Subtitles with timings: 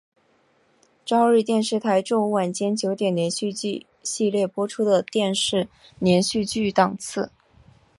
[1.05, 7.29] 朝日电视台周五晚间九点连续剧系列播出的电视连续剧档次。